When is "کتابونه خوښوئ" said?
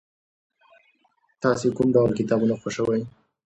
2.19-3.01